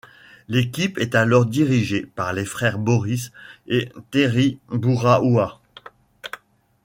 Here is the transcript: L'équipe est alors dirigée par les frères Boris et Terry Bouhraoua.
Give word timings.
L'équipe 0.47 0.97
est 0.97 1.13
alors 1.13 1.45
dirigée 1.45 2.07
par 2.07 2.33
les 2.33 2.43
frères 2.45 2.79
Boris 2.79 3.31
et 3.67 3.89
Terry 4.09 4.57
Bouhraoua. 4.69 5.61